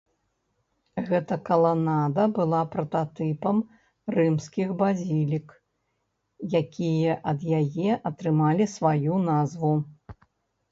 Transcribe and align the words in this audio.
Гэта 1.09 1.35
каланада 1.49 2.25
была 2.37 2.61
прататыпам 2.75 3.57
рымскіх 4.15 4.73
базілік, 4.81 5.47
якія 6.63 7.13
ад 7.35 7.49
яе 7.63 8.03
атрымалі 8.15 8.71
сваю 8.77 9.23
назву. 9.31 9.75